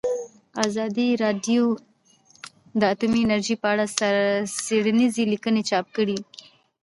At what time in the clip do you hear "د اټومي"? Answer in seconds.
2.79-3.21